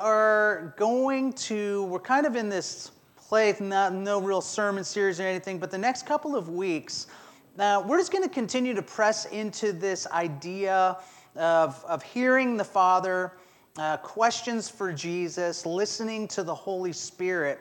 [0.00, 5.24] are going to, we're kind of in this place, not, no real sermon series or
[5.24, 7.06] anything, but the next couple of weeks,
[7.58, 10.96] uh, we're just going to continue to press into this idea
[11.36, 13.32] of, of hearing the Father,
[13.76, 17.60] uh, questions for Jesus, listening to the Holy Spirit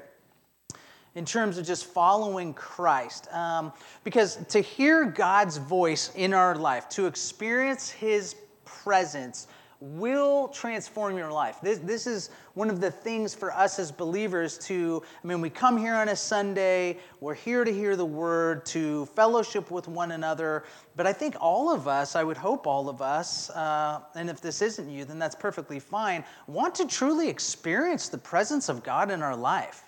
[1.15, 3.27] in terms of just following Christ.
[3.33, 8.35] Um, because to hear God's voice in our life, to experience His
[8.65, 9.47] presence,
[9.81, 11.59] will transform your life.
[11.61, 15.49] This, this is one of the things for us as believers to, I mean, we
[15.49, 20.11] come here on a Sunday, we're here to hear the word, to fellowship with one
[20.11, 20.65] another.
[20.97, 24.41] But I think all of us, I would hope all of us, uh, and if
[24.41, 29.11] this isn't you, then that's perfectly fine, want to truly experience the presence of God
[29.11, 29.83] in our life,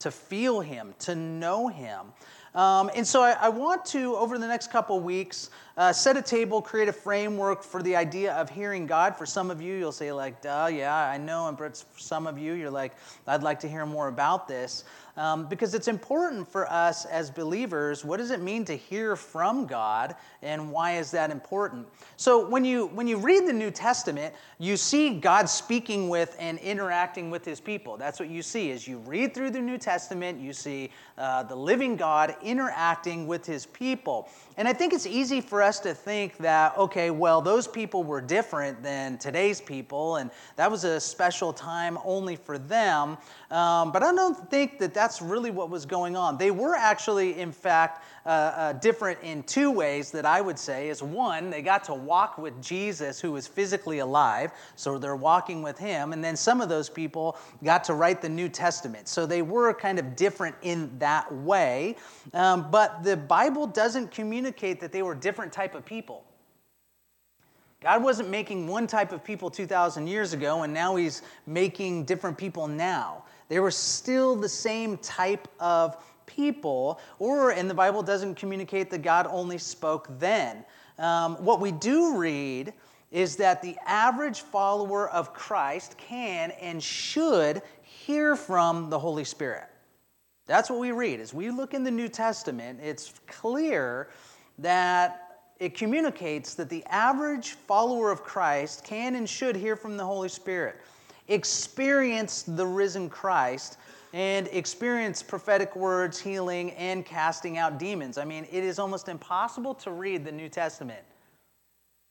[0.00, 2.06] to feel Him, to know Him.
[2.54, 5.48] Um, and so I, I, want to, over the next couple weeks,
[5.78, 9.16] uh, set a table, create a framework for the idea of hearing God.
[9.16, 11.48] For some of you, you'll say, like, duh, yeah, I know.
[11.48, 12.92] And for some of you, you're like,
[13.26, 14.84] I'd like to hear more about this.
[15.14, 18.02] Um, because it's important for us as believers.
[18.02, 21.86] What does it mean to hear from God, and why is that important?
[22.16, 26.58] So when you when you read the New Testament, you see God speaking with and
[26.60, 27.98] interacting with His people.
[27.98, 30.40] That's what you see as you read through the New Testament.
[30.40, 35.42] You see uh, the living God interacting with His people, and I think it's easy
[35.42, 40.30] for us to think that okay, well, those people were different than today's people, and
[40.56, 43.18] that was a special time only for them.
[43.50, 46.38] Um, but I don't think that that's really what was going on.
[46.38, 50.90] They were actually, in fact, uh, uh, different in two ways that I would say
[50.90, 55.60] is one, they got to walk with Jesus, who was physically alive, so they're walking
[55.60, 56.12] with him.
[56.12, 59.08] And then some of those people got to write the New Testament.
[59.08, 61.96] So they were kind of different in that way.
[62.32, 66.22] Um, but the Bible doesn't communicate that they were different type of people.
[67.80, 72.38] God wasn't making one type of people 2,000 years ago, and now He's making different
[72.38, 73.24] people now.
[73.48, 79.02] They were still the same type of people, or, and the Bible doesn't communicate that
[79.02, 80.64] God only spoke then.
[80.98, 82.72] Um, what we do read
[83.10, 89.68] is that the average follower of Christ can and should hear from the Holy Spirit.
[90.46, 91.20] That's what we read.
[91.20, 94.08] As we look in the New Testament, it's clear
[94.58, 100.04] that it communicates that the average follower of Christ can and should hear from the
[100.04, 100.76] Holy Spirit
[101.32, 103.78] experience the risen Christ
[104.12, 108.18] and experience prophetic words, healing, and casting out demons.
[108.18, 111.02] I mean, it is almost impossible to read the New Testament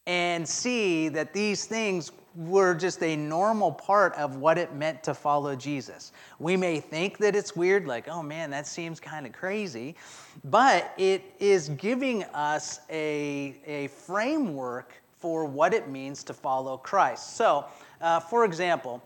[0.07, 5.13] and see that these things were just a normal part of what it meant to
[5.13, 6.11] follow Jesus.
[6.39, 9.95] We may think that it's weird, like, oh man, that seems kind of crazy,
[10.45, 17.35] but it is giving us a, a framework for what it means to follow Christ.
[17.35, 17.65] So,
[17.99, 19.03] uh, for example,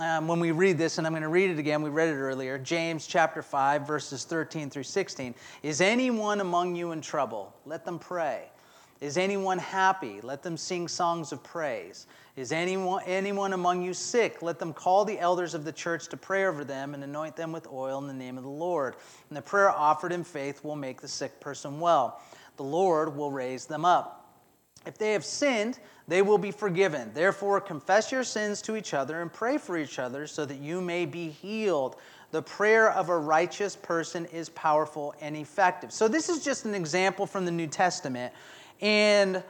[0.00, 2.16] um, when we read this, and I'm going to read it again, we read it
[2.16, 5.34] earlier, James chapter 5, verses 13 through 16.
[5.62, 7.54] Is anyone among you in trouble?
[7.64, 8.50] Let them pray.
[9.00, 10.20] Is anyone happy?
[10.22, 12.06] Let them sing songs of praise.
[12.34, 14.42] Is anyone, anyone among you sick?
[14.42, 17.52] Let them call the elders of the church to pray over them and anoint them
[17.52, 18.96] with oil in the name of the Lord.
[19.28, 22.20] And the prayer offered in faith will make the sick person well.
[22.56, 24.25] The Lord will raise them up.
[24.86, 27.10] If they have sinned, they will be forgiven.
[27.12, 30.80] Therefore, confess your sins to each other and pray for each other so that you
[30.80, 31.96] may be healed.
[32.30, 35.92] The prayer of a righteous person is powerful and effective.
[35.92, 38.32] So, this is just an example from the New Testament.
[38.80, 39.42] And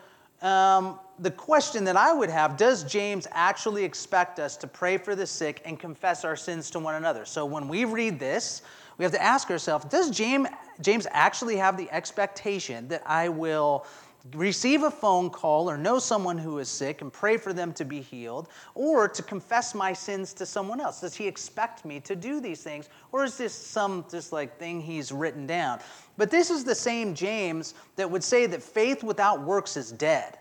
[0.42, 5.14] um, the question that I would have does James actually expect us to pray for
[5.14, 7.24] the sick and confess our sins to one another?
[7.24, 8.62] So, when we read this,
[8.98, 10.48] we have to ask ourselves does James,
[10.80, 13.86] James actually have the expectation that I will
[14.34, 17.84] receive a phone call or know someone who is sick and pray for them to
[17.84, 21.00] be healed, or to confess my sins to someone else?
[21.00, 24.80] Does he expect me to do these things, or is this some just like thing
[24.80, 25.80] he's written down?
[26.16, 30.38] But this is the same James that would say that faith without works is dead.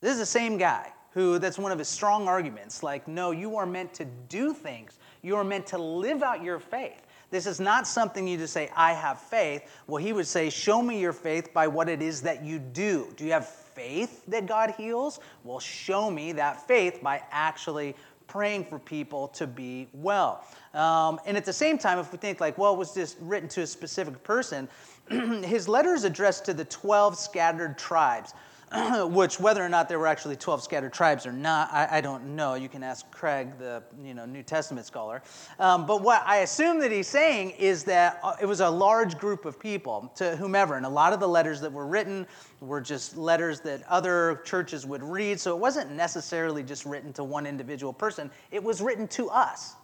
[0.00, 3.56] This is the same guy who that's one of his strong arguments like no you
[3.56, 7.03] are meant to do things you are meant to live out your faith
[7.34, 9.68] this is not something you just say, I have faith.
[9.88, 13.08] Well, he would say, Show me your faith by what it is that you do.
[13.16, 15.18] Do you have faith that God heals?
[15.42, 17.96] Well, show me that faith by actually
[18.28, 20.44] praying for people to be well.
[20.74, 23.62] Um, and at the same time, if we think like, well, was this written to
[23.62, 24.68] a specific person?
[25.10, 28.32] his letter is addressed to the 12 scattered tribes.
[29.10, 32.34] which whether or not there were actually 12 scattered tribes or not, I, I, don't
[32.34, 32.54] know.
[32.54, 35.22] You can ask Craig, the you know, New Testament scholar.
[35.58, 39.16] Um, but what I assume that he's saying is that uh, it was a large
[39.18, 42.26] group of people to whomever, and a lot of the letters that were written
[42.60, 45.38] were just letters that other churches would read.
[45.38, 49.76] So it wasn't necessarily just written to one individual person, it was written to us.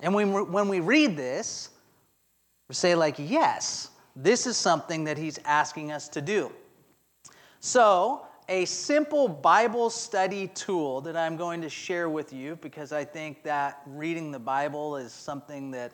[0.00, 1.70] And when, when we read this,
[2.68, 6.52] we say, like, yes, this is something that he's asking us to do.
[7.60, 13.04] So, a simple Bible study tool that I'm going to share with you because I
[13.04, 15.92] think that reading the Bible is something that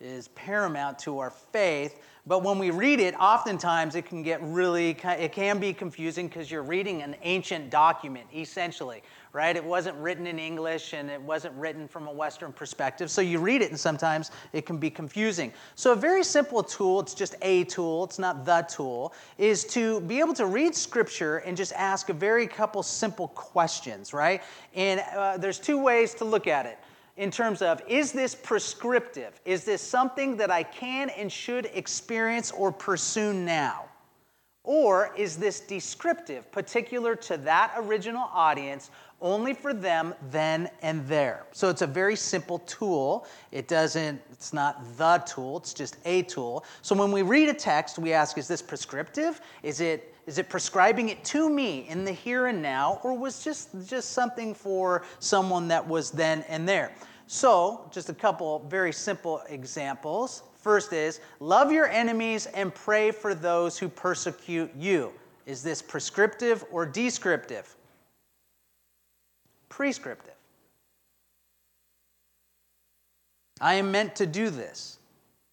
[0.00, 2.00] is paramount to our faith.
[2.26, 6.50] But when we read it, oftentimes it can get really, it can be confusing because
[6.50, 9.54] you're reading an ancient document, essentially, right?
[9.54, 13.10] It wasn't written in English and it wasn't written from a Western perspective.
[13.10, 15.52] So you read it and sometimes it can be confusing.
[15.76, 20.00] So a very simple tool, it's just a tool, it's not the tool, is to
[20.02, 24.42] be able to read scripture and just ask a very couple simple questions, right?
[24.74, 26.78] And uh, there's two ways to look at it
[27.16, 29.40] in terms of is this prescriptive?
[29.44, 33.84] Is this something that I can and should experience or pursue now?
[34.62, 38.90] Or is this descriptive, particular to that original audience,
[39.20, 41.46] only for them then and there?
[41.52, 43.26] So it's a very simple tool.
[43.52, 46.64] It doesn't, it's not the tool, it's just a tool.
[46.82, 49.40] So when we read a text, we ask, is this prescriptive?
[49.62, 53.42] Is it is it prescribing it to me in the here and now, or was
[53.42, 56.92] just just something for someone that was then and there?
[57.26, 60.42] So, just a couple very simple examples.
[60.60, 65.12] First is love your enemies and pray for those who persecute you.
[65.46, 67.74] Is this prescriptive or descriptive?
[69.80, 70.34] Prescriptive.
[73.62, 74.98] I am meant to do this.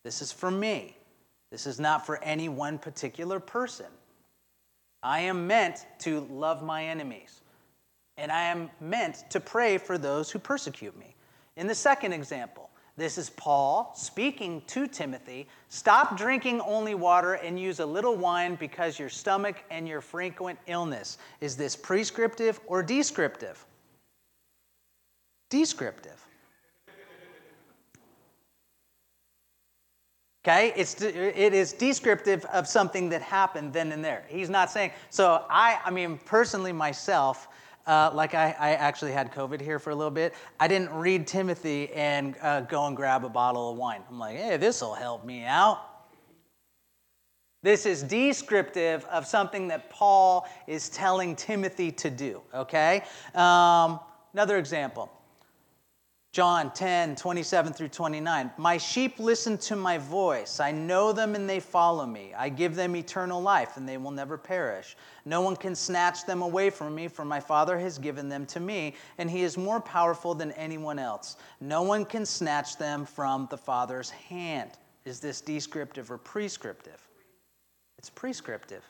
[0.03, 0.97] This is for me.
[1.49, 3.85] This is not for any one particular person.
[5.01, 7.39] I am meant to love my enemies,
[8.17, 11.15] and I am meant to pray for those who persecute me.
[11.55, 17.57] In the second example, this is Paul speaking to Timothy stop drinking only water and
[17.57, 21.17] use a little wine because your stomach and your frequent illness.
[21.39, 23.65] Is this prescriptive or descriptive?
[25.49, 26.23] Descriptive.
[30.47, 34.23] Okay, it's it is descriptive of something that happened then and there.
[34.29, 35.43] He's not saying so.
[35.49, 37.49] I I mean personally myself,
[37.85, 40.33] uh, like I, I, actually had COVID here for a little bit.
[40.57, 44.01] I didn't read Timothy and uh, go and grab a bottle of wine.
[44.09, 45.81] I'm like, hey, this will help me out.
[47.61, 53.03] This is descriptive of something that Paul is telling Timothy to do, okay?
[53.35, 53.99] Um,
[54.33, 55.11] another example
[56.33, 58.51] John 10, 27 through 29.
[58.57, 60.59] My sheep listen to my voice.
[60.59, 62.33] I know them and they follow me.
[62.37, 64.95] I give them eternal life and they will never perish.
[65.25, 68.59] No one can snatch them away from me, for my Father has given them to
[68.59, 71.37] me, and he is more powerful than anyone else.
[71.59, 74.71] No one can snatch them from the Father's hand.
[75.05, 77.07] Is this descriptive or prescriptive?
[77.97, 78.83] It's prescriptive.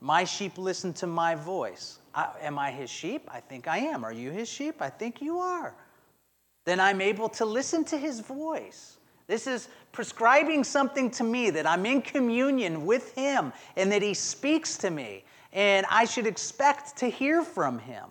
[0.00, 1.98] My sheep listen to my voice.
[2.14, 3.28] I, am I his sheep?
[3.28, 4.04] I think I am.
[4.04, 4.76] Are you his sheep?
[4.80, 5.74] I think you are.
[6.64, 8.98] Then I'm able to listen to his voice.
[9.26, 14.14] This is prescribing something to me that I'm in communion with him and that he
[14.14, 18.04] speaks to me, and I should expect to hear from him.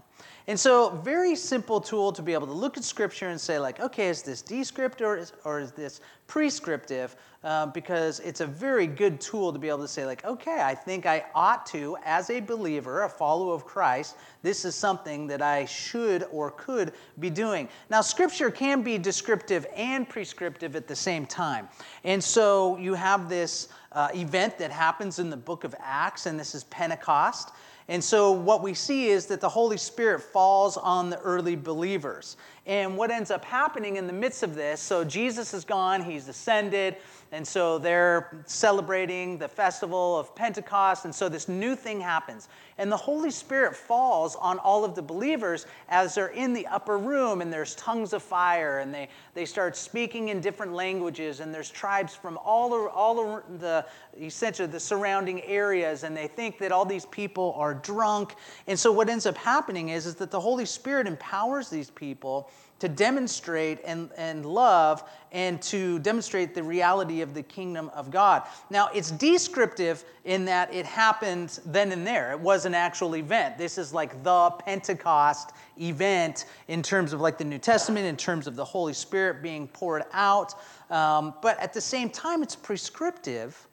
[0.48, 3.80] And so, very simple tool to be able to look at Scripture and say, like,
[3.80, 7.16] okay, is this descriptive or is, or is this prescriptive?
[7.44, 10.76] Um, because it's a very good tool to be able to say, like, okay, I
[10.76, 15.42] think I ought to, as a believer, a follower of Christ, this is something that
[15.42, 17.68] I should or could be doing.
[17.90, 21.70] Now, Scripture can be descriptive and prescriptive at the same time.
[22.04, 26.40] And so, you have this uh, event that happens in the book of Acts, and
[26.40, 27.52] this is Pentecost.
[27.88, 32.36] And so, what we see is that the Holy Spirit falls on the early believers.
[32.66, 36.28] And what ends up happening in the midst of this so, Jesus is gone, he's
[36.28, 36.98] ascended,
[37.32, 41.06] and so they're celebrating the festival of Pentecost.
[41.06, 42.48] And so, this new thing happens.
[42.78, 46.98] And the Holy Spirit falls on all of the believers as they're in the upper
[46.98, 51.54] room, and there's tongues of fire, and they, they start speaking in different languages, and
[51.54, 53.86] there's tribes from all, all the
[54.20, 58.36] essentially the surrounding areas, and they think that all these people are drunk.
[58.68, 62.52] And so, what ends up happening is, is that the Holy Spirit empowers these people
[62.80, 68.44] to demonstrate and, and love and to demonstrate the reality of the kingdom of God.
[68.70, 72.32] Now, it's descriptive in that it happened then and there.
[72.32, 73.58] It was an actual event.
[73.58, 78.48] This is like the Pentecost event in terms of like the New Testament, in terms
[78.48, 80.56] of the Holy Spirit being poured out.
[80.90, 83.68] Um, but at the same time, it's prescriptive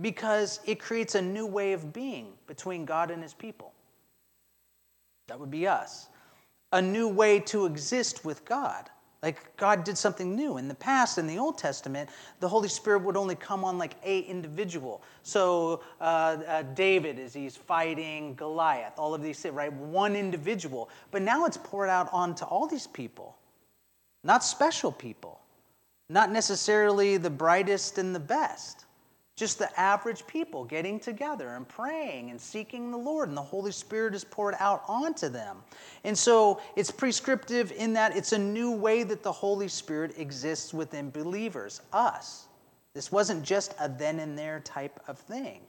[0.00, 3.72] because it creates a new way of being between God and his people.
[5.28, 6.08] That would be us
[6.72, 8.90] a new way to exist with God.
[9.22, 10.56] Like God did something new.
[10.56, 13.94] In the past, in the Old Testament, the Holy Spirit would only come on like
[14.04, 15.02] a individual.
[15.22, 16.04] So uh,
[16.46, 19.72] uh, David, as he's fighting Goliath, all of these right?
[19.72, 20.90] One individual.
[21.10, 23.36] But now it's poured out onto all these people,
[24.22, 25.40] not special people,
[26.08, 28.85] not necessarily the brightest and the best
[29.36, 33.70] just the average people getting together and praying and seeking the Lord, and the Holy
[33.70, 35.58] Spirit is poured out onto them.
[36.04, 40.72] And so it's prescriptive in that it's a new way that the Holy Spirit exists
[40.72, 42.46] within believers, us.
[42.94, 45.60] This wasn't just a then and there type of thing.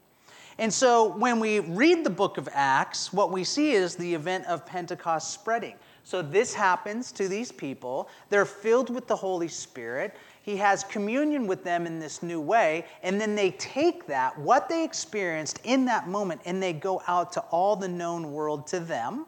[0.60, 4.46] And so when we read the book of Acts, what we see is the event
[4.46, 5.76] of Pentecost spreading.
[6.04, 8.10] So this happens to these people.
[8.30, 10.16] They're filled with the Holy Spirit
[10.48, 14.70] he has communion with them in this new way, and then they take that, what
[14.70, 18.80] they experienced in that moment, and they go out to all the known world to
[18.80, 19.26] them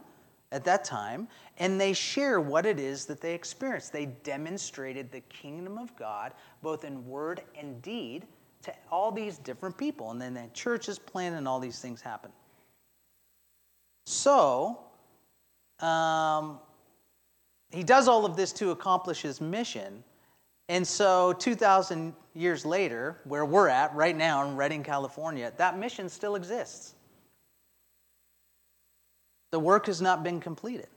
[0.53, 3.91] at that time, and they share what it is that they experienced.
[3.91, 6.31] They demonstrated the kingdom of God,
[6.63, 8.25] both in word and deed,
[8.61, 10.11] to all these different people.
[10.11, 12.31] And then the church is planted, and all these things happen.
[14.05, 14.79] So,
[15.81, 16.61] um,
[17.71, 20.05] he does all of this to accomplish his mission.
[20.69, 26.07] And so, 2,000 years later, where we're at right now in Redding, California, that mission
[26.07, 26.93] still exists.
[29.51, 30.87] The work has not been completed.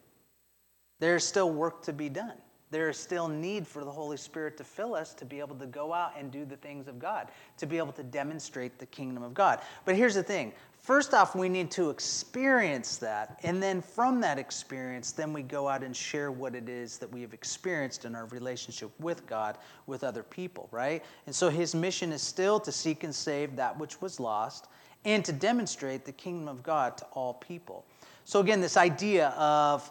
[1.01, 2.37] There's still work to be done.
[2.71, 5.67] There is still need for the Holy Spirit to fill us to be able to
[5.67, 9.23] go out and do the things of God, to be able to demonstrate the kingdom
[9.23, 9.61] of God.
[9.87, 10.53] But here's the thing
[10.83, 13.39] First off, we need to experience that.
[13.45, 17.11] And then from that experience, then we go out and share what it is that
[17.13, 21.05] we have experienced in our relationship with God, with other people, right?
[21.27, 24.67] And so his mission is still to seek and save that which was lost
[25.05, 27.85] and to demonstrate the kingdom of God to all people.
[28.25, 29.89] So, again, this idea of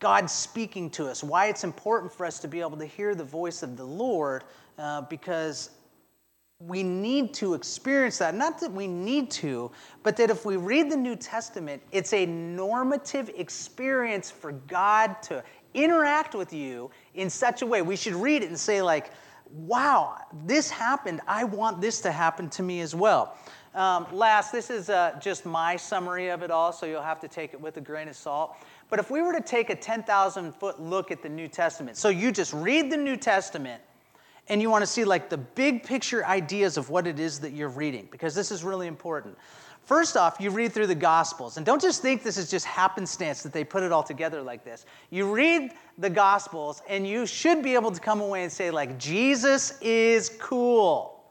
[0.00, 3.24] God speaking to us, why it's important for us to be able to hear the
[3.24, 4.42] voice of the Lord,
[4.78, 5.70] uh, because
[6.60, 8.34] we need to experience that.
[8.34, 9.70] Not that we need to,
[10.02, 15.44] but that if we read the New Testament, it's a normative experience for God to
[15.74, 17.80] interact with you in such a way.
[17.82, 19.12] We should read it and say, like,
[19.52, 21.20] wow, this happened.
[21.28, 23.36] I want this to happen to me as well.
[23.72, 27.28] Um, last, this is uh, just my summary of it all, so you'll have to
[27.28, 28.56] take it with a grain of salt.
[28.90, 32.08] But if we were to take a 10,000 foot look at the New Testament, so
[32.08, 33.80] you just read the New Testament
[34.48, 37.52] and you want to see like the big picture ideas of what it is that
[37.52, 39.36] you're reading, because this is really important.
[39.84, 43.42] First off, you read through the Gospels, and don't just think this is just happenstance
[43.42, 44.84] that they put it all together like this.
[45.08, 48.98] You read the Gospels, and you should be able to come away and say, like,
[48.98, 51.24] Jesus is cool.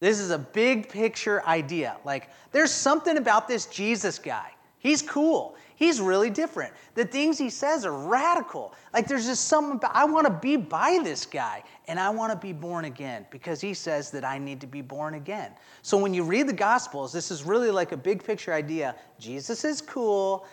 [0.00, 1.98] This is a big picture idea.
[2.06, 4.50] Like, there's something about this Jesus guy.
[4.78, 5.54] He's cool.
[5.78, 6.74] He's really different.
[6.96, 8.74] The things he says are radical.
[8.92, 12.32] Like there's just something about, I want to be by this guy and I want
[12.32, 15.52] to be born again because he says that I need to be born again.
[15.82, 18.96] So when you read the Gospels, this is really like a big picture idea.
[19.20, 20.48] Jesus is cool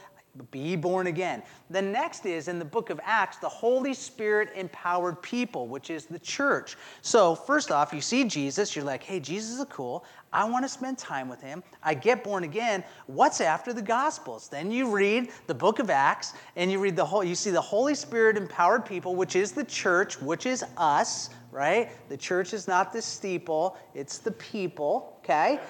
[0.52, 1.42] be born again.
[1.70, 6.06] The next is in the book of Acts, the Holy Spirit empowered people, which is
[6.06, 6.76] the church.
[7.02, 10.06] So, first off, you see Jesus, you're like, hey, Jesus is cool.
[10.34, 11.64] I want to spend time with him.
[11.82, 12.84] I get born again.
[13.08, 14.50] What's after the Gospels?
[14.50, 17.62] Then you read the book of Acts and you read the whole, you see the
[17.62, 21.90] Holy Spirit empowered people, which is the church, which is us, right?
[22.10, 25.62] The church is not the steeple, it's the people, okay?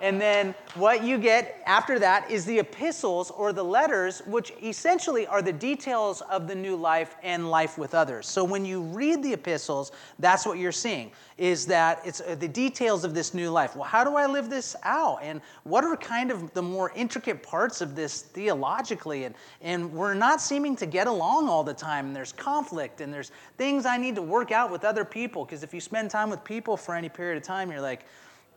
[0.00, 5.26] And then what you get after that is the epistles or the letters, which essentially
[5.26, 8.26] are the details of the new life and life with others.
[8.26, 12.48] So when you read the epistles, that's what you're seeing is that it's uh, the
[12.48, 13.76] details of this new life.
[13.76, 15.20] Well, how do I live this out?
[15.22, 19.24] And what are kind of the more intricate parts of this theologically?
[19.24, 22.06] And, and we're not seeming to get along all the time.
[22.06, 25.44] And there's conflict and there's things I need to work out with other people.
[25.44, 28.04] Because if you spend time with people for any period of time, you're like,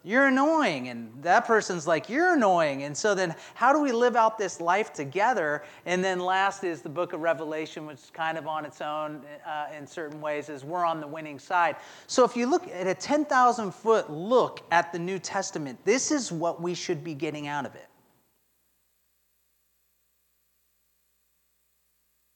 [0.04, 0.88] you're annoying.
[0.88, 2.84] And that person's like, You're annoying.
[2.84, 5.64] And so then, how do we live out this life together?
[5.86, 9.22] And then, last is the book of Revelation, which is kind of on its own
[9.46, 11.76] uh, in certain ways, is we're on the winning side.
[12.08, 16.32] So, if you look at a 10,000 foot look at the New Testament, this is
[16.32, 17.88] what we should be getting out of it.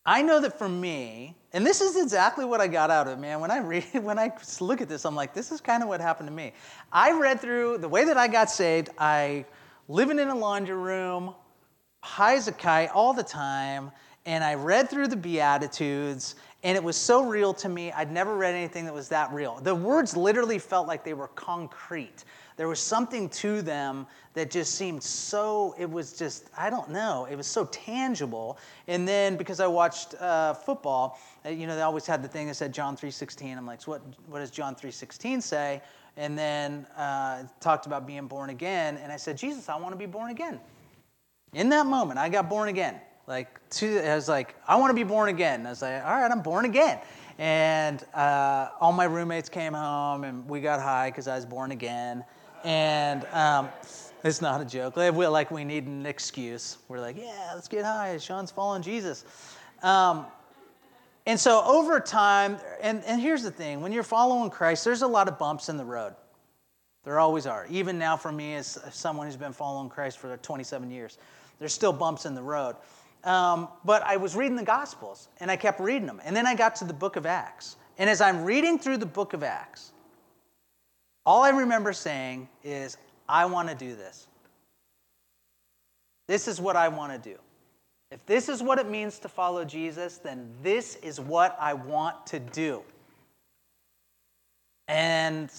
[0.05, 3.21] I know that for me, And this is exactly what I got out of it,
[3.21, 3.39] man.
[3.39, 6.01] When I read, when I look at this, I'm like, this is kind of what
[6.01, 6.51] happened to me.
[6.91, 8.89] I read through the way that I got saved.
[8.97, 9.45] I
[9.88, 11.33] living in a laundry room,
[12.03, 13.89] high as a kite all the time,
[14.25, 16.35] and I read through the Beatitudes,
[16.65, 17.91] and it was so real to me.
[17.91, 19.60] I'd never read anything that was that real.
[19.62, 22.25] The words literally felt like they were concrete.
[22.57, 27.27] There was something to them that just seemed so, it was just, I don't know,
[27.29, 28.57] it was so tangible.
[28.88, 32.48] And then because I watched uh, football, uh, you know, they always had the thing
[32.48, 33.55] that said John 3.16.
[33.55, 35.84] I'm like, so what, what does John 3.16 say?
[36.17, 38.98] And then uh, talked about being born again.
[38.98, 40.60] And I said, Jesus, I want to be born again.
[41.53, 43.00] In that moment, I got born again.
[43.27, 45.65] Like, two, I was like, I want to be born again.
[45.65, 47.00] I was like, all right, I'm born again.
[47.38, 51.72] And uh, all my roommates came home and we got high because I was born
[51.72, 52.24] again.
[52.63, 53.70] And um,
[54.24, 54.96] it's not a joke.
[54.96, 56.77] We, like we need an excuse.
[56.88, 58.17] We're like, yeah, let's get high.
[58.17, 59.25] Sean's following Jesus.
[59.84, 60.25] Um,
[61.27, 65.08] and so over time, and, and here's the thing when you're following Christ, there's a
[65.08, 66.15] lot of bumps in the road.
[67.03, 67.67] There always are.
[67.70, 71.17] Even now, for me, as someone who's been following Christ for 27 years,
[71.60, 72.75] there's still bumps in the road.
[73.25, 76.22] Um, but I was reading the Gospels and I kept reading them.
[76.24, 77.75] And then I got to the book of Acts.
[77.98, 79.91] And as I'm reading through the book of Acts,
[81.25, 84.27] all I remember saying is, I want to do this.
[86.27, 87.38] This is what I want to do.
[88.12, 92.27] If this is what it means to follow Jesus, then this is what I want
[92.27, 92.84] to do.
[94.88, 95.50] And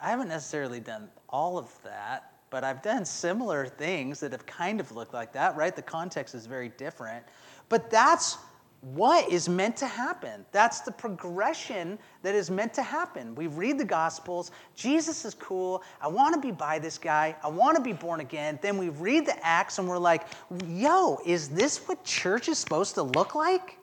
[0.00, 4.80] I haven't necessarily done all of that, but I've done similar things that have kind
[4.80, 5.76] of looked like that, right?
[5.76, 7.22] The context is very different.
[7.68, 8.38] But that's
[8.80, 10.42] what is meant to happen.
[10.52, 13.34] That's the progression that is meant to happen.
[13.34, 14.52] We read the Gospels.
[14.74, 15.82] Jesus is cool.
[16.00, 17.36] I want to be by this guy.
[17.44, 18.58] I want to be born again.
[18.62, 20.22] Then we read the Acts and we're like,
[20.66, 23.76] yo, is this what church is supposed to look like?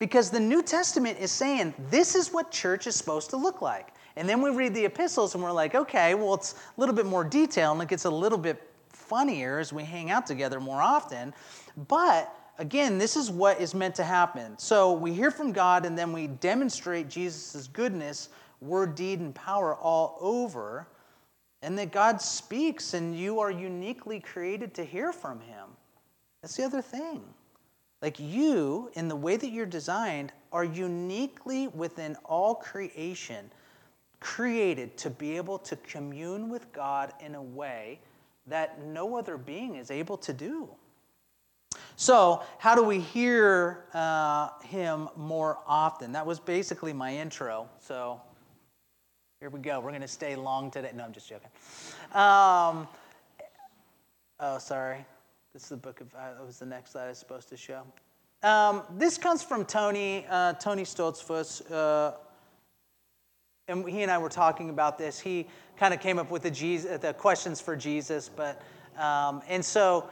[0.00, 3.94] Because the New Testament is saying this is what church is supposed to look like.
[4.16, 7.06] And then we read the epistles and we're like, okay, well, it's a little bit
[7.06, 10.80] more detailed and it gets a little bit funnier as we hang out together more
[10.80, 11.32] often.
[11.88, 14.58] But again, this is what is meant to happen.
[14.58, 18.28] So we hear from God and then we demonstrate Jesus' goodness,
[18.60, 20.86] word, deed, and power all over.
[21.62, 25.68] And that God speaks and you are uniquely created to hear from Him.
[26.42, 27.22] That's the other thing.
[28.02, 33.50] Like you, in the way that you're designed, are uniquely within all creation,
[34.20, 37.98] created to be able to commune with God in a way
[38.46, 40.68] that no other being is able to do.
[41.96, 46.12] So, how do we hear uh, him more often?
[46.12, 47.68] That was basically my intro.
[47.78, 48.20] So,
[49.38, 49.80] here we go.
[49.80, 50.90] We're going to stay long today.
[50.94, 51.50] No, I'm just joking.
[52.12, 52.88] Um,
[54.40, 55.04] oh, sorry.
[55.52, 57.82] This is the book of, uh, was the next slide I was supposed to show.
[58.42, 61.70] Um, this comes from Tony, uh, Tony Stoltzfus.
[63.70, 65.18] And he and I were talking about this.
[65.18, 65.46] He
[65.78, 68.60] kind of came up with the, Jesus, the questions for Jesus, but,
[68.98, 70.10] um, and so,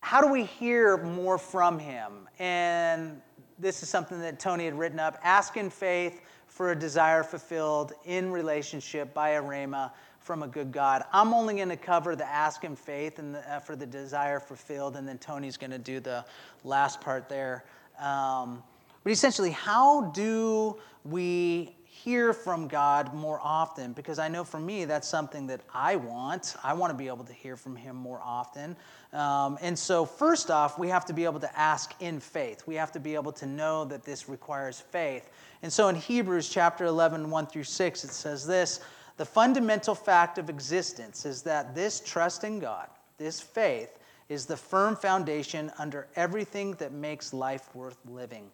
[0.00, 2.28] how do we hear more from him?
[2.38, 3.20] And
[3.58, 7.92] this is something that Tony had written up ask in faith for a desire fulfilled
[8.04, 9.90] in relationship by a rhema
[10.20, 11.04] from a good God.
[11.12, 14.40] I'm only going to cover the ask in faith and the, uh, for the desire
[14.40, 16.24] fulfilled, and then Tony's going to do the
[16.64, 17.64] last part there.
[17.98, 18.62] Um,
[19.04, 24.84] but essentially, how do we hear from God more often because I know for me
[24.84, 26.54] that's something that I want.
[26.62, 28.76] I want to be able to hear from Him more often.
[29.12, 32.62] Um, and so, first off, we have to be able to ask in faith.
[32.66, 35.30] We have to be able to know that this requires faith.
[35.62, 38.80] And so, in Hebrews chapter 11, 1 through 6, it says this
[39.16, 44.56] The fundamental fact of existence is that this trust in God, this faith, is the
[44.56, 48.50] firm foundation under everything that makes life worth living.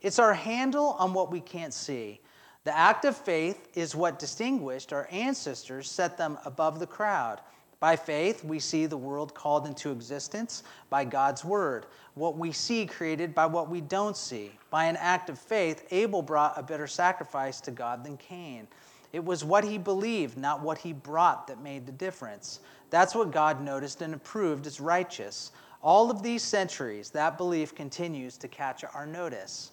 [0.00, 2.20] It's our handle on what we can't see
[2.68, 7.40] the act of faith is what distinguished our ancestors, set them above the crowd.
[7.80, 12.84] By faith, we see the world called into existence by God's word, what we see
[12.84, 14.50] created by what we don't see.
[14.68, 18.68] By an act of faith, Abel brought a better sacrifice to God than Cain.
[19.14, 22.60] It was what he believed, not what he brought, that made the difference.
[22.90, 25.52] That's what God noticed and approved as righteous.
[25.82, 29.70] All of these centuries, that belief continues to catch our notice.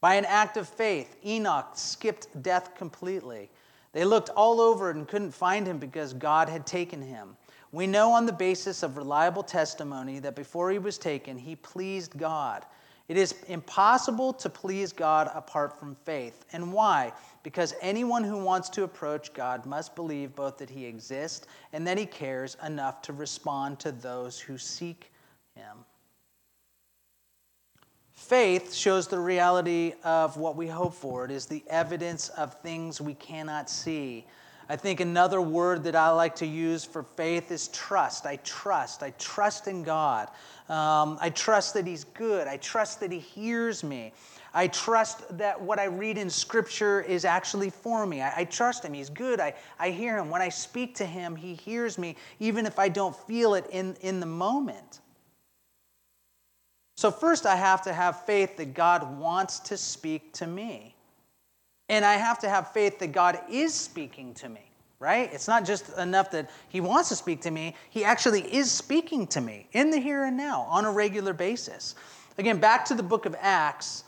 [0.00, 3.50] By an act of faith, Enoch skipped death completely.
[3.92, 7.36] They looked all over and couldn't find him because God had taken him.
[7.72, 12.16] We know on the basis of reliable testimony that before he was taken, he pleased
[12.16, 12.64] God.
[13.08, 16.44] It is impossible to please God apart from faith.
[16.52, 17.12] And why?
[17.42, 21.98] Because anyone who wants to approach God must believe both that he exists and that
[21.98, 25.12] he cares enough to respond to those who seek
[25.54, 25.76] him.
[28.16, 31.24] Faith shows the reality of what we hope for.
[31.24, 34.26] It is the evidence of things we cannot see.
[34.68, 38.26] I think another word that I like to use for faith is trust.
[38.26, 39.04] I trust.
[39.04, 40.26] I trust in God.
[40.68, 42.48] Um, I trust that He's good.
[42.48, 44.12] I trust that He hears me.
[44.52, 48.22] I trust that what I read in Scripture is actually for me.
[48.22, 48.94] I, I, trust Him.
[48.94, 49.38] He's good.
[49.38, 50.30] I, I hear Him.
[50.30, 53.94] When I speak to Him, He hears me, even if I don't feel it in,
[54.00, 55.00] in the moment.
[56.96, 60.94] So, first, I have to have faith that God wants to speak to me.
[61.88, 65.32] And I have to have faith that God is speaking to me, right?
[65.32, 69.26] It's not just enough that He wants to speak to me, He actually is speaking
[69.28, 71.94] to me in the here and now on a regular basis.
[72.38, 74.04] Again, back to the book of Acts.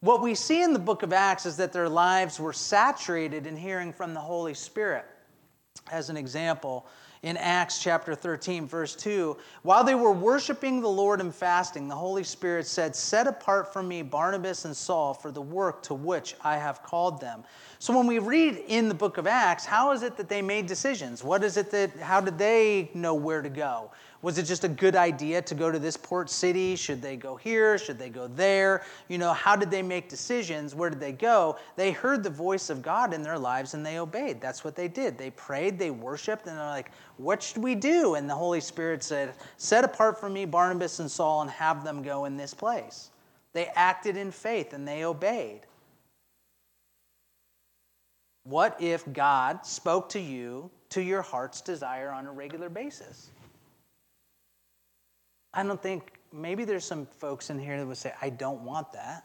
[0.00, 3.56] What we see in the book of Acts is that their lives were saturated in
[3.56, 5.04] hearing from the Holy Spirit.
[5.90, 6.86] As an example,
[7.22, 9.36] in Acts chapter 13, verse 2.
[9.62, 13.80] While they were worshiping the Lord and fasting, the Holy Spirit said, Set apart for
[13.80, 17.44] me Barnabas and Saul for the work to which I have called them.
[17.78, 20.66] So when we read in the book of Acts, how is it that they made
[20.66, 21.22] decisions?
[21.22, 23.92] What is it that, how did they know where to go?
[24.22, 26.76] Was it just a good idea to go to this port city?
[26.76, 27.76] Should they go here?
[27.76, 28.84] Should they go there?
[29.08, 30.76] You know, how did they make decisions?
[30.76, 31.58] Where did they go?
[31.74, 34.40] They heard the voice of God in their lives and they obeyed.
[34.40, 35.18] That's what they did.
[35.18, 38.14] They prayed, they worshiped, and they're like, what should we do?
[38.14, 42.00] And the Holy Spirit said, Set apart for me Barnabas and Saul and have them
[42.00, 43.10] go in this place.
[43.52, 45.62] They acted in faith and they obeyed.
[48.44, 53.30] What if God spoke to you to your heart's desire on a regular basis?
[55.54, 58.92] I don't think, maybe there's some folks in here that would say, I don't want
[58.92, 59.24] that.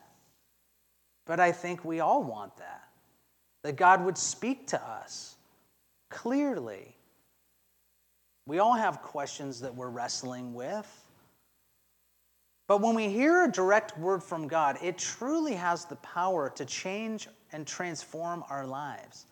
[1.26, 2.84] But I think we all want that.
[3.64, 5.36] That God would speak to us
[6.10, 6.96] clearly.
[8.46, 10.88] We all have questions that we're wrestling with.
[12.68, 16.66] But when we hear a direct word from God, it truly has the power to
[16.66, 19.26] change and transform our lives.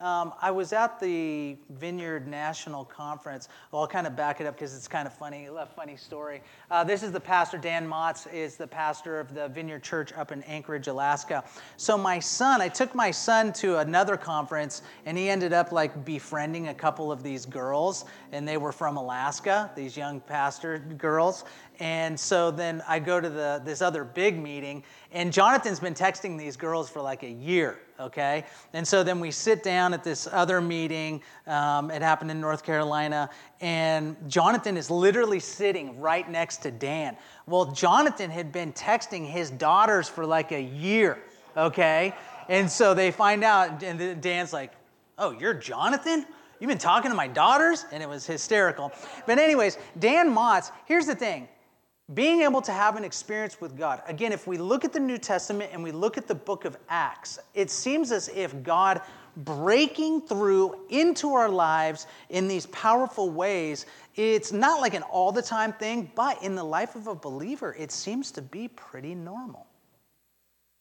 [0.00, 3.48] Um, I was at the Vineyard National Conference.
[3.72, 6.40] Well, I'll kind of back it up because it's kind of funny, a funny story.
[6.70, 10.30] Uh, this is the pastor, Dan Motz, is the pastor of the Vineyard Church up
[10.30, 11.42] in Anchorage, Alaska.
[11.78, 16.04] So my son, I took my son to another conference, and he ended up like
[16.04, 21.42] befriending a couple of these girls, and they were from Alaska, these young pastor girls.
[21.80, 26.36] And so then I go to the, this other big meeting, and Jonathan's been texting
[26.36, 28.44] these girls for like a year, okay?
[28.72, 31.22] And so then we sit down at this other meeting.
[31.46, 37.16] Um, it happened in North Carolina, and Jonathan is literally sitting right next to Dan.
[37.46, 41.18] Well, Jonathan had been texting his daughters for like a year,
[41.56, 42.14] okay?
[42.48, 44.72] And so they find out, and Dan's like,
[45.18, 46.24] Oh, you're Jonathan?
[46.60, 47.84] You've been talking to my daughters?
[47.92, 48.92] And it was hysterical.
[49.26, 51.48] But, anyways, Dan Motz, here's the thing
[52.14, 54.02] being able to have an experience with God.
[54.06, 56.76] Again, if we look at the New Testament and we look at the book of
[56.88, 59.02] Acts, it seems as if God
[59.36, 65.42] breaking through into our lives in these powerful ways, it's not like an all the
[65.42, 69.66] time thing, but in the life of a believer, it seems to be pretty normal.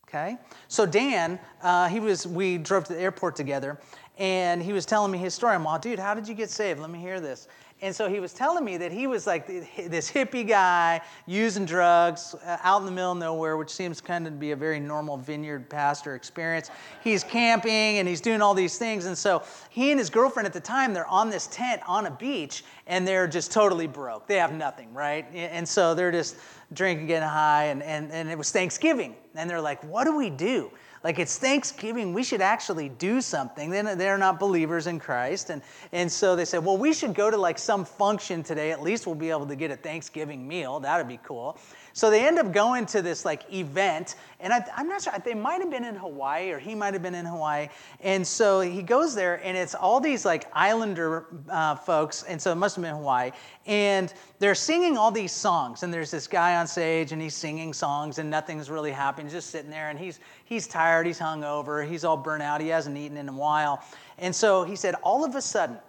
[0.07, 0.37] Okay?
[0.69, 3.77] So Dan, uh, he was, we drove to the airport together,
[4.17, 5.53] and he was telling me his story.
[5.53, 6.79] I'm like, dude, how did you get saved?
[6.79, 7.49] Let me hear this.
[7.79, 12.33] And so he was telling me that he was like this hippie guy using drugs
[12.43, 14.79] uh, out in the middle of nowhere, which seems kind of to be a very
[14.79, 16.71] normal vineyard pastor experience.
[17.03, 19.05] He's camping and he's doing all these things.
[19.05, 22.11] And so he and his girlfriend at the time, they're on this tent on a
[22.11, 24.25] beach and they're just totally broke.
[24.25, 25.27] They have nothing, right?
[25.31, 26.37] And so they're just
[26.73, 27.65] drinking, getting high.
[27.65, 29.15] And, and, and it was Thanksgiving.
[29.35, 30.71] And they're like, what do we do?
[31.07, 33.69] Like it's Thanksgiving, we should actually do something.
[33.69, 35.49] Then they're not believers in Christ.
[35.49, 35.61] And,
[35.93, 38.73] and so they said, well, we should go to like some function today.
[38.73, 40.81] At least we'll be able to get a Thanksgiving meal.
[40.81, 41.57] That'd be cool.
[41.97, 45.33] So they end up going to this like event, and I, am not sure, they
[45.33, 47.69] might have been in Hawaii or he might have been in Hawaii.
[48.01, 52.51] And so he goes there, and it's all these like islander uh, folks, and so
[52.51, 53.31] it must have been Hawaii.
[53.65, 57.73] And they're singing all these songs, and there's this guy on stage, and he's singing
[57.73, 59.25] songs, and nothing's really happening.
[59.25, 62.67] He's just sitting there, and he's, he's tired, he's hungover, he's all burnt out, he
[62.67, 63.83] hasn't eaten in a while.
[64.19, 65.79] And so he said, all of a sudden,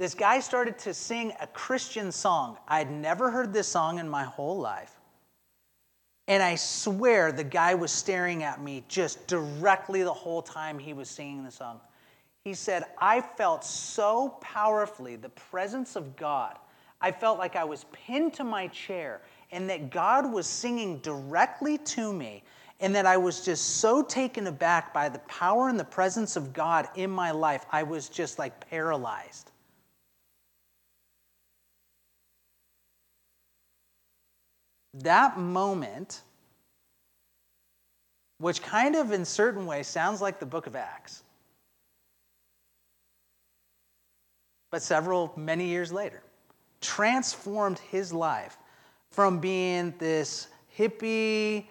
[0.00, 2.56] this guy started to sing a Christian song.
[2.66, 4.94] I'd never heard this song in my whole life.
[6.26, 10.94] And I swear the guy was staring at me just directly the whole time he
[10.94, 11.80] was singing the song.
[12.44, 16.56] He said, I felt so powerfully the presence of God.
[17.02, 19.20] I felt like I was pinned to my chair
[19.52, 22.42] and that God was singing directly to me,
[22.80, 26.54] and that I was just so taken aback by the power and the presence of
[26.54, 27.66] God in my life.
[27.70, 29.49] I was just like paralyzed.
[34.94, 36.22] That moment
[38.40, 41.22] which kind of, in certain ways, sounds like the book of Acts.
[44.70, 46.22] But several, many years later,
[46.80, 48.56] transformed his life
[49.10, 51.66] from being this hippie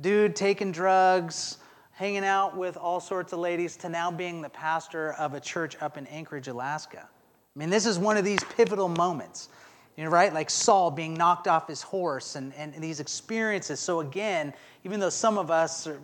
[0.00, 1.58] dude taking drugs,
[1.90, 5.76] hanging out with all sorts of ladies, to now being the pastor of a church
[5.82, 7.06] up in Anchorage, Alaska.
[7.54, 9.50] I mean, this is one of these pivotal moments,
[9.96, 10.32] you know, right?
[10.32, 13.78] Like Saul being knocked off his horse and, and, these experiences.
[13.78, 14.52] So, again,
[14.84, 16.00] even though some of us are,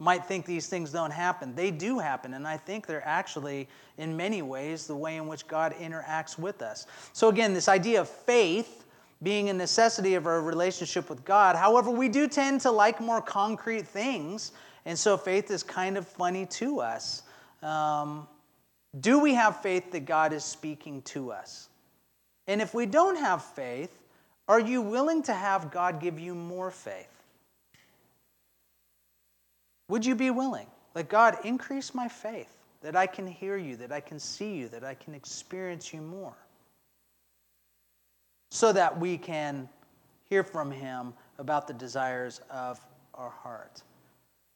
[0.00, 2.34] might think these things don't happen, they do happen.
[2.34, 6.60] And I think they're actually, in many ways, the way in which God interacts with
[6.60, 6.86] us.
[7.12, 8.84] So, again, this idea of faith
[9.22, 11.56] being a necessity of our relationship with God.
[11.56, 14.52] However, we do tend to like more concrete things.
[14.84, 17.22] And so faith is kind of funny to us.
[17.62, 18.28] Um,
[19.00, 21.70] do we have faith that God is speaking to us?
[22.46, 23.90] And if we don't have faith,
[24.48, 27.08] are you willing to have God give you more faith?
[29.88, 30.66] Would you be willing?
[30.94, 34.68] Like, God, increase my faith that I can hear you, that I can see you,
[34.68, 36.36] that I can experience you more.
[38.50, 39.68] So that we can
[40.28, 42.78] hear from Him about the desires of
[43.14, 43.82] our heart.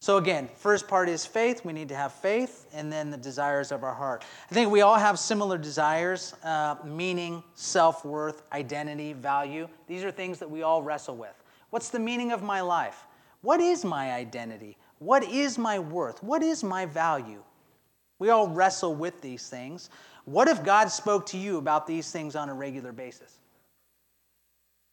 [0.01, 1.65] So, again, first part is faith.
[1.65, 4.25] We need to have faith, and then the desires of our heart.
[4.49, 9.69] I think we all have similar desires uh, meaning, self worth, identity, value.
[9.89, 11.43] These are things that we all wrestle with.
[11.71, 13.07] What's the meaning of my life?
[13.43, 14.77] What is my identity?
[15.01, 16.23] What is my worth?
[16.23, 17.43] What is my value?
[18.21, 19.91] We all wrestle with these things.
[20.25, 23.39] What if God spoke to you about these things on a regular basis?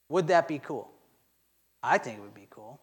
[0.10, 0.90] Would that be cool?
[1.84, 2.80] I think it would be cool.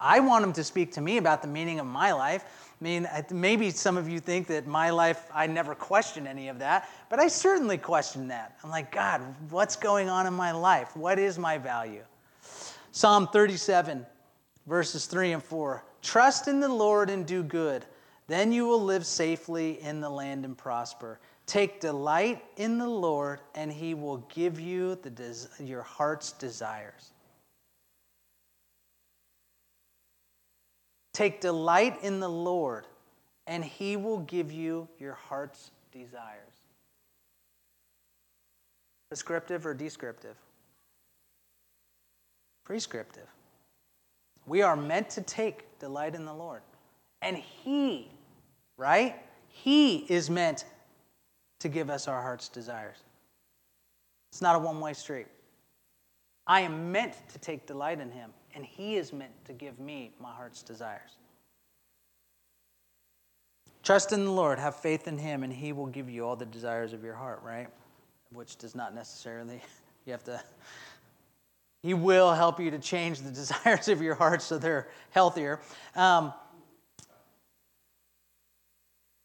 [0.00, 2.44] I want him to speak to me about the meaning of my life.
[2.80, 6.58] I mean, maybe some of you think that my life, I never question any of
[6.60, 8.56] that, but I certainly question that.
[8.64, 10.96] I'm like, God, what's going on in my life?
[10.96, 12.02] What is my value?
[12.92, 14.06] Psalm 37,
[14.66, 15.84] verses 3 and 4.
[16.02, 17.84] Trust in the Lord and do good.
[18.26, 21.20] Then you will live safely in the land and prosper.
[21.46, 27.10] Take delight in the Lord, and he will give you the des- your heart's desires.
[31.20, 32.86] Take delight in the Lord,
[33.46, 36.64] and he will give you your heart's desires.
[39.10, 40.36] Prescriptive or descriptive?
[42.64, 43.26] Prescriptive.
[44.46, 46.62] We are meant to take delight in the Lord.
[47.20, 48.10] And He,
[48.78, 49.16] right?
[49.48, 50.64] He is meant
[51.58, 52.96] to give us our heart's desires.
[54.32, 55.26] It's not a one way street.
[56.50, 60.10] I am meant to take delight in Him and He is meant to give me
[60.20, 61.12] my heart's desires.
[63.84, 66.44] Trust in the Lord, have faith in Him, and He will give you all the
[66.44, 67.68] desires of your heart, right?
[68.32, 69.62] Which does not necessarily,
[70.06, 70.42] you have to,
[71.84, 75.60] He will help you to change the desires of your heart so they're healthier.
[75.94, 76.34] Um,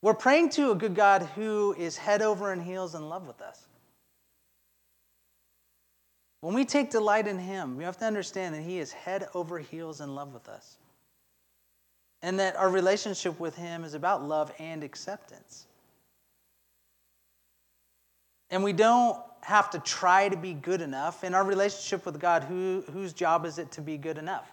[0.04, 3.42] we're praying to a good God who is head over and heels in love with
[3.42, 3.66] us.
[6.46, 9.58] When we take delight in Him, we have to understand that He is head over
[9.58, 10.78] heels in love with us.
[12.22, 15.66] And that our relationship with Him is about love and acceptance.
[18.52, 21.24] And we don't have to try to be good enough.
[21.24, 24.48] In our relationship with God, who, whose job is it to be good enough?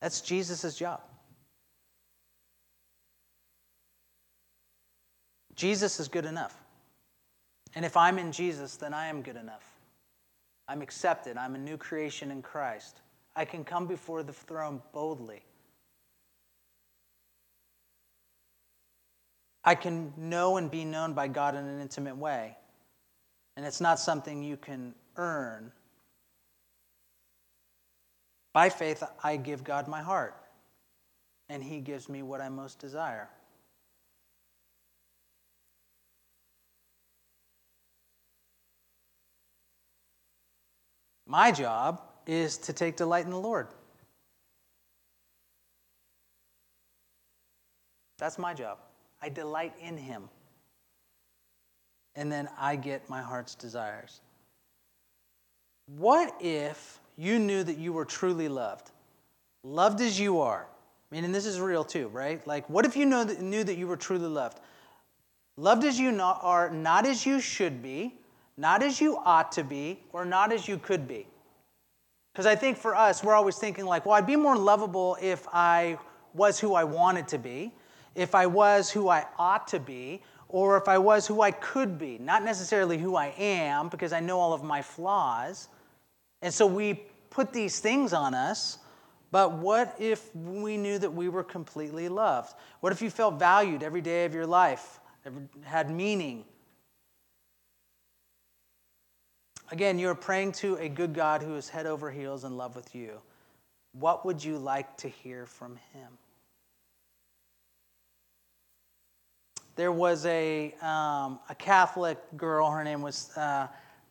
[0.00, 1.02] That's Jesus' job.
[5.54, 6.56] Jesus is good enough.
[7.76, 9.64] And if I'm in Jesus, then I am good enough.
[10.66, 11.36] I'm accepted.
[11.36, 13.02] I'm a new creation in Christ.
[13.36, 15.44] I can come before the throne boldly.
[19.62, 22.56] I can know and be known by God in an intimate way.
[23.58, 25.70] And it's not something you can earn.
[28.54, 30.34] By faith, I give God my heart,
[31.50, 33.28] and He gives me what I most desire.
[41.26, 43.68] My job is to take delight in the Lord.
[48.18, 48.78] That's my job.
[49.20, 50.28] I delight in Him.
[52.14, 54.20] And then I get my heart's desires.
[55.98, 58.90] What if you knew that you were truly loved?
[59.62, 60.66] Loved as you are.
[61.10, 62.44] I mean, and this is real too, right?
[62.46, 64.60] Like, what if you that, knew that you were truly loved?
[65.56, 68.14] Loved as you are, not as you should be,
[68.56, 71.26] not as you ought to be, or not as you could be.
[72.32, 75.46] Because I think for us, we're always thinking, like, well, I'd be more lovable if
[75.52, 75.98] I
[76.34, 77.72] was who I wanted to be,
[78.14, 81.98] if I was who I ought to be, or if I was who I could
[81.98, 82.18] be.
[82.18, 85.68] Not necessarily who I am, because I know all of my flaws.
[86.42, 88.78] And so we put these things on us
[89.30, 92.54] But what if we knew that we were completely loved?
[92.80, 95.00] What if you felt valued every day of your life,
[95.62, 96.44] had meaning?
[99.72, 102.94] Again, you're praying to a good God who is head over heels in love with
[102.94, 103.20] you.
[103.92, 106.08] What would you like to hear from him?
[109.74, 113.66] There was a, um, a Catholic girl, her name was uh,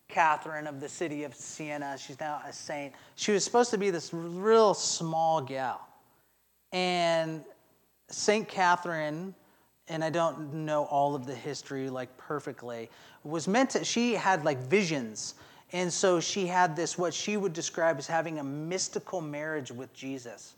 [0.07, 1.97] Catherine of the city of Siena.
[1.97, 2.93] She's now a saint.
[3.15, 5.87] She was supposed to be this real small gal.
[6.71, 7.43] And
[8.09, 8.47] St.
[8.47, 9.33] Catherine,
[9.87, 12.89] and I don't know all of the history like perfectly,
[13.23, 15.35] was meant to, she had like visions.
[15.75, 19.93] And so she had this, what she would describe as having a mystical marriage with
[19.93, 20.55] Jesus.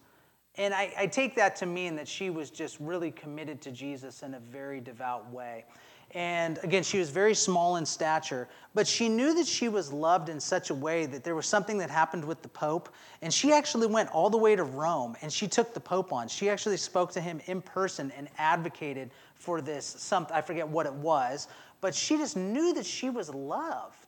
[0.58, 4.22] And I, I take that to mean that she was just really committed to Jesus
[4.22, 5.66] in a very devout way.
[6.12, 10.30] And again, she was very small in stature, but she knew that she was loved
[10.30, 12.88] in such a way that there was something that happened with the Pope.
[13.24, 16.28] And she actually went all the way to Rome and she took the Pope on.
[16.28, 20.86] She actually spoke to him in person and advocated for this something, I forget what
[20.86, 21.48] it was,
[21.82, 24.07] but she just knew that she was loved.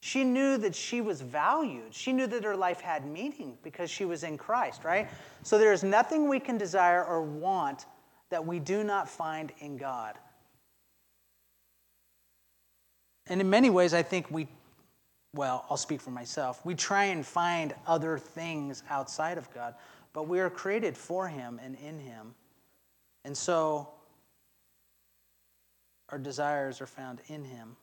[0.00, 1.92] She knew that she was valued.
[1.92, 5.08] She knew that her life had meaning because she was in Christ, right?
[5.42, 7.86] So there is nothing we can desire or want
[8.30, 10.16] that we do not find in God.
[13.26, 14.46] And in many ways, I think we,
[15.34, 19.74] well, I'll speak for myself, we try and find other things outside of God,
[20.12, 22.34] but we are created for Him and in Him.
[23.24, 23.88] And so
[26.08, 27.76] our desires are found in Him.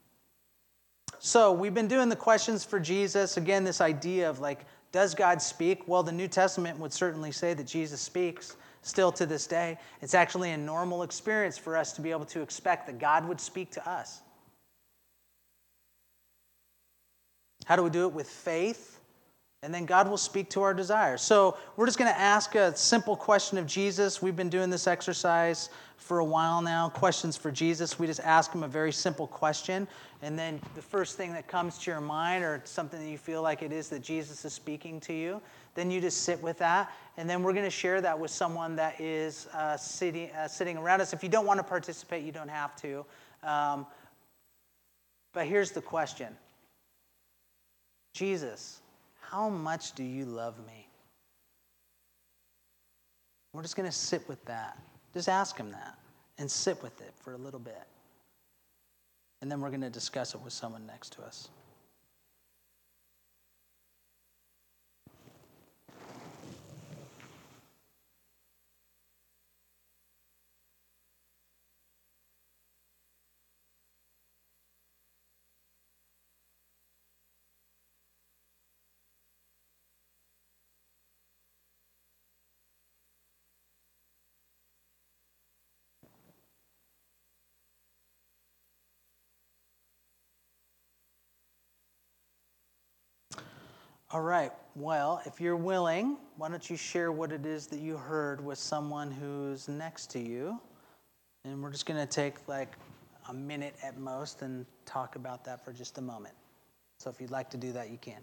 [1.19, 3.37] So we've been doing the questions for Jesus.
[3.37, 5.87] Again, this idea of like, does God speak?
[5.87, 9.77] Well, the New Testament would certainly say that Jesus speaks still to this day.
[10.01, 13.41] It's actually a normal experience for us to be able to expect that God would
[13.41, 14.21] speak to us.
[17.65, 18.13] How do we do it?
[18.13, 18.94] With faith,
[19.65, 21.23] and then God will speak to our desires.
[21.23, 24.21] So we're just going to ask a simple question of Jesus.
[24.21, 26.89] We've been doing this exercise for a while now.
[26.89, 27.97] Questions for Jesus.
[27.97, 29.87] We just ask him a very simple question,
[30.21, 33.41] and then the first thing that comes to your mind, or something that you feel
[33.41, 35.41] like it is that Jesus is speaking to you,
[35.73, 38.75] then you just sit with that, and then we're going to share that with someone
[38.75, 41.11] that is uh, sitting uh, sitting around us.
[41.11, 43.03] If you don't want to participate, you don't have to.
[43.41, 43.87] Um,
[45.33, 46.37] but here's the question
[48.13, 48.81] Jesus,
[49.29, 50.87] how much do you love me?
[53.53, 54.77] We're just going to sit with that.
[55.13, 55.97] Just ask him that
[56.37, 57.87] and sit with it for a little bit.
[59.41, 61.49] And then we're going to discuss it with someone next to us.
[94.15, 94.53] All right.
[94.77, 98.57] Well, if you're willing, why don't you share what it is that you heard with
[98.57, 100.57] someone who's next to you?
[101.43, 102.77] And we're just going to take like
[103.27, 106.33] a minute at most and talk about that for just a moment.
[107.01, 108.21] So if you'd like to do that, you can.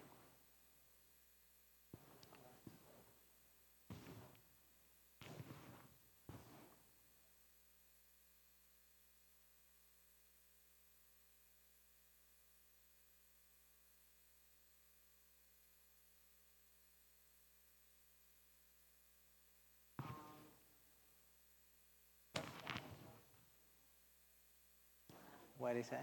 [25.73, 25.97] What he say?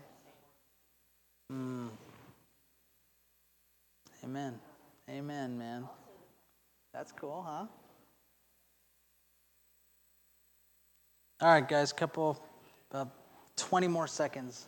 [1.54, 1.90] Mm.
[4.24, 4.60] Amen.
[5.08, 5.88] Amen, man.
[6.92, 7.68] That's cool, huh?
[11.40, 12.44] All right, guys, couple,
[12.90, 13.12] about
[13.58, 14.66] 20 more seconds.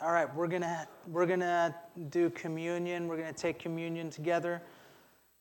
[0.00, 1.74] All right, we're gonna we're gonna
[2.08, 3.08] do communion.
[3.08, 4.62] We're gonna take communion together.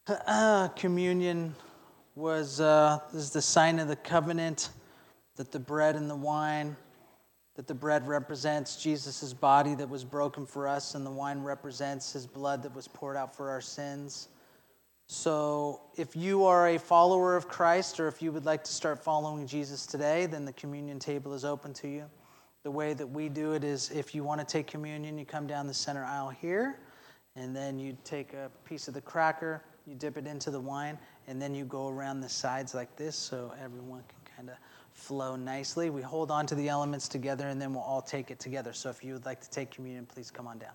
[0.75, 1.53] Communion
[2.15, 4.69] was uh, is the sign of the covenant
[5.35, 6.75] that the bread and the wine
[7.55, 12.11] that the bread represents Jesus' body that was broken for us, and the wine represents
[12.13, 14.27] his blood that was poured out for our sins.
[15.07, 19.03] So, if you are a follower of Christ, or if you would like to start
[19.03, 22.05] following Jesus today, then the communion table is open to you.
[22.63, 25.45] The way that we do it is if you want to take communion, you come
[25.45, 26.79] down the center aisle here,
[27.35, 30.97] and then you take a piece of the cracker, you dip it into the wine,
[31.27, 34.55] and then you go around the sides like this so everyone can kind of
[34.95, 35.89] flow nicely.
[35.89, 38.73] We hold on to the elements together and then we'll all take it together.
[38.73, 40.71] So if you would like to take communion, please come on down.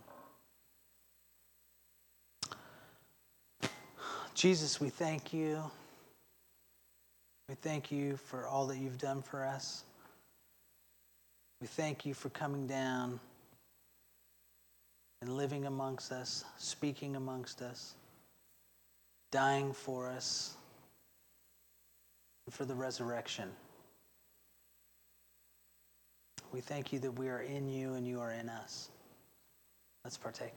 [4.35, 5.62] Jesus, we thank you.
[7.49, 9.85] We thank you for all that you've done for us.
[11.61, 13.18] We thank you for coming down
[15.21, 17.95] and living amongst us, speaking amongst us,
[19.31, 20.55] dying for us,
[22.47, 23.51] and for the resurrection.
[26.53, 28.88] We thank you that we are in you and you are in us.
[30.05, 30.55] Let's partake.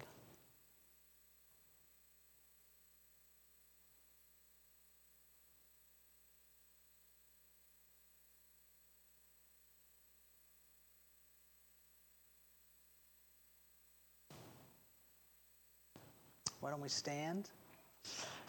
[16.59, 17.49] Why don't we stand?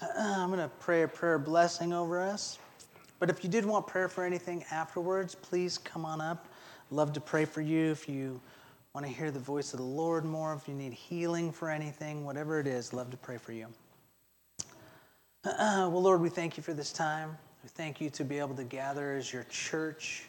[0.16, 2.59] I'm going to pray a prayer blessing over us.
[3.18, 6.47] But if you did want prayer for anything afterwards, please come on up.
[6.91, 8.41] Love to pray for you if you
[8.95, 12.24] want to hear the voice of the Lord more, if you need healing for anything,
[12.24, 13.66] whatever it is, love to pray for you.
[15.45, 17.37] Well, Lord, we thank you for this time.
[17.62, 20.24] We thank you to be able to gather as your church.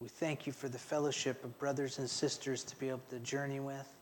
[0.00, 3.60] We thank you for the fellowship of brothers and sisters to be able to journey
[3.60, 3.96] with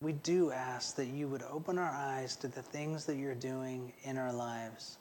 [0.00, 3.92] we do ask that you would open our eyes to the things that you're doing
[4.04, 4.98] in our lives.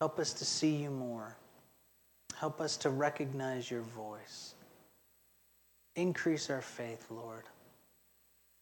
[0.00, 1.36] Help us to see you more.
[2.36, 4.53] Help us to recognize your voice.
[5.96, 7.44] Increase our faith, Lord.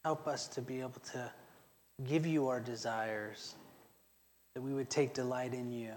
[0.03, 1.31] Help us to be able to
[2.05, 3.55] give you our desires,
[4.53, 5.91] that we would take delight in you,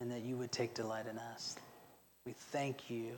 [0.00, 1.56] and that you would take delight in us.
[2.26, 3.12] We thank you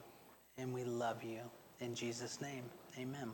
[0.59, 1.40] and we love you.
[1.80, 2.62] In Jesus' name,
[2.99, 3.30] amen.